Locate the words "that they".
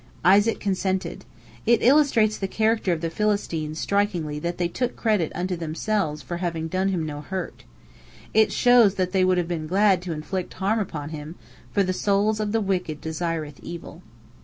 4.39-4.67, 8.95-9.23